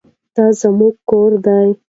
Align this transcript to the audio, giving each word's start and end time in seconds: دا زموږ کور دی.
دا 0.35 0.45
زموږ 0.61 0.95
کور 1.09 1.31
دی. 1.45 1.67